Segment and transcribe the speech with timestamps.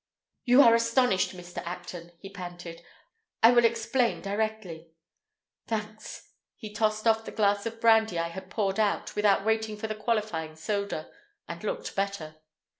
[0.45, 1.59] "You are astonished, Mr.
[1.63, 2.81] Acton," he panted.
[3.43, 4.87] "I will explain directly.
[5.67, 9.85] Thanks." He tossed off the glass of brandy I had poured out without waiting for
[9.85, 11.11] the qualifying soda,
[11.47, 12.37] and looked better.